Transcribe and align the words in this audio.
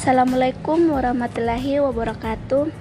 Assalamualaikum 0.00 0.96
warahmatullahi 0.96 1.76
wabarakatuh. 1.76 2.72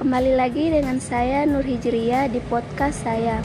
Kembali 0.00 0.32
lagi 0.32 0.72
dengan 0.72 0.96
saya 0.96 1.44
Nur 1.44 1.60
Hijriya 1.60 2.24
di 2.32 2.40
podcast 2.40 3.04
saya. 3.04 3.44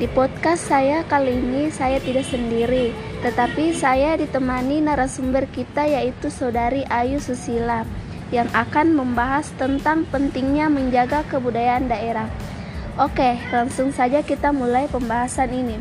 Di 0.00 0.08
podcast 0.08 0.64
saya 0.64 1.04
kali 1.04 1.36
ini 1.36 1.68
saya 1.68 2.00
tidak 2.00 2.24
sendiri, 2.24 2.96
tetapi 3.20 3.76
saya 3.76 4.16
ditemani 4.16 4.80
narasumber 4.80 5.44
kita 5.52 5.84
yaitu 5.84 6.32
Saudari 6.32 6.80
Ayu 6.88 7.20
Susila 7.20 7.84
yang 8.32 8.48
akan 8.56 8.96
membahas 8.96 9.52
tentang 9.60 10.08
pentingnya 10.08 10.72
menjaga 10.72 11.28
kebudayaan 11.28 11.92
daerah. 11.92 12.32
Oke, 12.96 13.36
langsung 13.52 13.92
saja 13.92 14.24
kita 14.24 14.48
mulai 14.56 14.88
pembahasan 14.88 15.52
ini. 15.52 15.76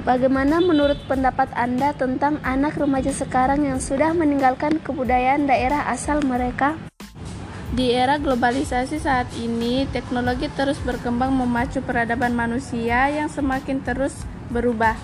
Bagaimana 0.00 0.64
menurut 0.64 0.96
pendapat 1.04 1.52
Anda 1.52 1.92
tentang 1.92 2.40
anak 2.40 2.80
remaja 2.80 3.12
sekarang 3.12 3.68
yang 3.68 3.76
sudah 3.76 4.16
meninggalkan 4.16 4.80
kebudayaan 4.80 5.44
daerah 5.44 5.84
asal 5.92 6.24
mereka? 6.24 6.80
Di 7.76 7.92
era 7.92 8.16
globalisasi 8.16 8.96
saat 8.96 9.28
ini, 9.36 9.84
teknologi 9.92 10.48
terus 10.56 10.80
berkembang 10.80 11.36
memacu 11.36 11.84
peradaban 11.84 12.32
manusia 12.32 13.12
yang 13.12 13.28
semakin 13.28 13.84
terus 13.84 14.16
berubah. 14.48 14.96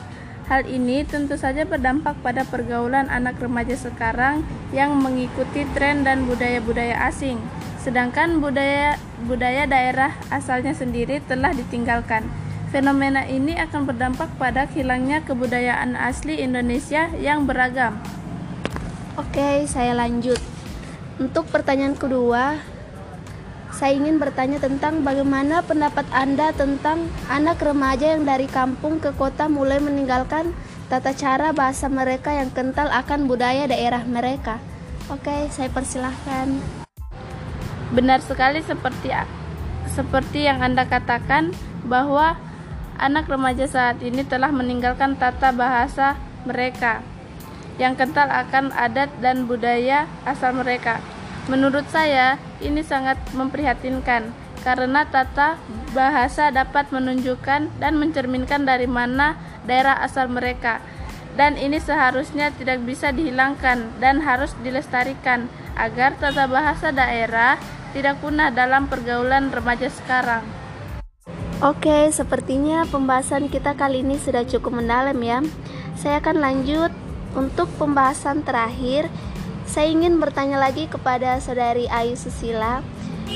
Hal 0.48 0.64
ini 0.64 1.04
tentu 1.04 1.36
saja 1.36 1.68
berdampak 1.68 2.24
pada 2.24 2.40
pergaulan 2.48 3.12
anak 3.12 3.36
remaja 3.36 3.76
sekarang 3.76 4.40
yang 4.72 4.96
mengikuti 4.96 5.68
tren 5.76 6.08
dan 6.08 6.24
budaya-budaya 6.24 7.04
asing, 7.04 7.36
sedangkan 7.84 8.40
budaya 8.40 8.96
budaya 9.28 9.68
daerah 9.68 10.16
asalnya 10.32 10.72
sendiri 10.72 11.20
telah 11.28 11.52
ditinggalkan. 11.52 12.24
Fenomena 12.68 13.24
ini 13.24 13.56
akan 13.56 13.88
berdampak 13.88 14.28
pada 14.36 14.68
hilangnya 14.68 15.24
kebudayaan 15.24 15.96
asli 15.96 16.36
Indonesia 16.44 17.08
yang 17.16 17.48
beragam. 17.48 17.96
Oke, 19.16 19.64
saya 19.64 19.96
lanjut. 19.96 20.36
Untuk 21.16 21.48
pertanyaan 21.48 21.96
kedua, 21.96 22.60
saya 23.72 23.96
ingin 23.96 24.20
bertanya 24.20 24.60
tentang 24.60 25.00
bagaimana 25.00 25.64
pendapat 25.64 26.04
Anda 26.12 26.52
tentang 26.52 27.08
anak 27.32 27.56
remaja 27.64 28.12
yang 28.12 28.28
dari 28.28 28.44
kampung 28.44 29.00
ke 29.00 29.16
kota 29.16 29.48
mulai 29.48 29.80
meninggalkan 29.80 30.52
tata 30.92 31.16
cara 31.16 31.56
bahasa 31.56 31.88
mereka 31.88 32.36
yang 32.36 32.52
kental 32.52 32.92
akan 32.92 33.32
budaya 33.32 33.64
daerah 33.64 34.04
mereka. 34.04 34.60
Oke, 35.08 35.48
saya 35.48 35.72
persilahkan. 35.72 36.52
Benar 37.96 38.20
sekali 38.20 38.60
seperti 38.60 39.08
seperti 39.88 40.44
yang 40.44 40.60
Anda 40.60 40.84
katakan 40.84 41.56
bahwa 41.88 42.36
anak 42.98 43.30
remaja 43.30 43.64
saat 43.70 44.02
ini 44.02 44.26
telah 44.26 44.50
meninggalkan 44.50 45.14
tata 45.14 45.54
bahasa 45.54 46.18
mereka 46.42 47.00
yang 47.78 47.94
kental 47.94 48.26
akan 48.26 48.74
adat 48.74 49.08
dan 49.22 49.46
budaya 49.46 50.10
asal 50.26 50.50
mereka. 50.50 50.98
Menurut 51.46 51.86
saya, 51.88 52.36
ini 52.60 52.82
sangat 52.82 53.16
memprihatinkan 53.32 54.34
karena 54.66 55.06
tata 55.06 55.56
bahasa 55.94 56.50
dapat 56.50 56.90
menunjukkan 56.90 57.78
dan 57.78 57.92
mencerminkan 57.96 58.66
dari 58.66 58.90
mana 58.90 59.38
daerah 59.64 59.96
asal 60.02 60.26
mereka. 60.26 60.82
Dan 61.38 61.54
ini 61.54 61.78
seharusnya 61.78 62.50
tidak 62.50 62.82
bisa 62.82 63.14
dihilangkan 63.14 64.02
dan 64.02 64.18
harus 64.26 64.50
dilestarikan 64.66 65.46
agar 65.78 66.18
tata 66.18 66.50
bahasa 66.50 66.90
daerah 66.90 67.54
tidak 67.94 68.18
punah 68.18 68.50
dalam 68.50 68.90
pergaulan 68.90 69.54
remaja 69.54 69.86
sekarang. 69.86 70.57
Oke, 71.58 72.06
sepertinya 72.14 72.86
pembahasan 72.86 73.50
kita 73.50 73.74
kali 73.74 74.06
ini 74.06 74.14
sudah 74.14 74.46
cukup 74.46 74.78
mendalam 74.78 75.18
ya. 75.18 75.42
Saya 75.98 76.22
akan 76.22 76.38
lanjut 76.38 76.94
untuk 77.34 77.66
pembahasan 77.82 78.46
terakhir. 78.46 79.10
Saya 79.66 79.90
ingin 79.90 80.22
bertanya 80.22 80.62
lagi 80.62 80.86
kepada 80.86 81.34
Saudari 81.42 81.90
Ayu 81.90 82.14
Susila, 82.14 82.78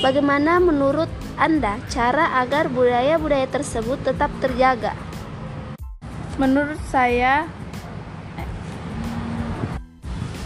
bagaimana 0.06 0.62
menurut 0.62 1.10
Anda 1.34 1.82
cara 1.90 2.38
agar 2.38 2.70
budaya-budaya 2.70 3.50
tersebut 3.50 3.98
tetap 4.06 4.30
terjaga? 4.38 4.94
Menurut 6.38 6.78
saya, 6.94 7.50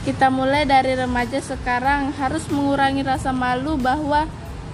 kita 0.08 0.32
mulai 0.32 0.64
dari 0.64 0.96
remaja 0.96 1.44
sekarang 1.44 2.16
harus 2.16 2.48
mengurangi 2.48 3.04
rasa 3.04 3.36
malu 3.36 3.76
bahwa 3.76 4.24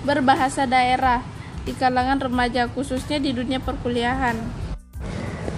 berbahasa 0.07 0.71
daerah 0.71 1.32
di 1.63 1.73
kalangan 1.75 2.21
remaja 2.21 2.69
khususnya 2.71 3.23
di 3.23 3.35
dunia 3.35 3.63
perkuliahan. 3.63 4.37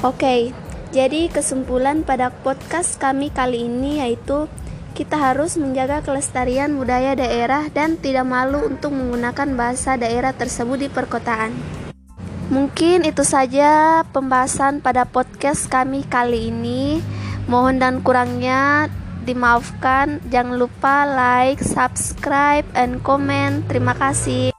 Oke, 0.05 0.53
jadi 0.95 1.27
kesimpulan 1.33 2.07
pada 2.07 2.31
podcast 2.31 3.03
kami 3.03 3.35
kali 3.35 3.67
ini 3.67 3.99
yaitu 3.99 4.47
kita 4.95 5.19
harus 5.19 5.59
menjaga 5.59 6.07
kelestarian 6.07 6.79
budaya 6.79 7.19
daerah 7.19 7.67
dan 7.67 7.99
tidak 7.99 8.23
malu 8.31 8.63
untuk 8.63 8.95
menggunakan 8.95 9.59
bahasa 9.59 9.99
daerah 9.99 10.31
tersebut 10.31 10.87
di 10.87 10.89
perkotaan. 10.93 11.51
Mungkin 12.47 13.03
itu 13.03 13.27
saja 13.27 14.05
pembahasan 14.15 14.79
pada 14.79 15.03
podcast 15.03 15.67
kami 15.67 16.07
kali 16.07 16.55
ini. 16.55 17.03
Mohon 17.51 17.77
dan 17.83 17.95
kurangnya 18.07 18.87
dimaafkan. 19.27 20.23
Jangan 20.31 20.63
lupa 20.63 21.11
like, 21.11 21.59
subscribe, 21.59 22.69
and 22.79 23.03
comment. 23.03 23.67
Terima 23.67 23.99
kasih. 23.99 24.54